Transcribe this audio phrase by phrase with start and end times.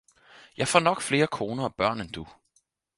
[0.57, 2.25] Jeg får nok flere koner og børn end du